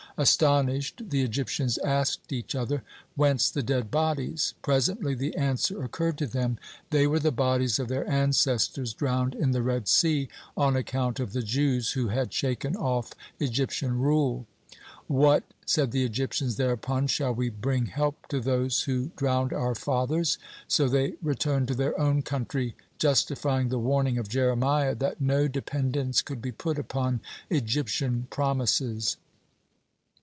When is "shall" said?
17.07-17.33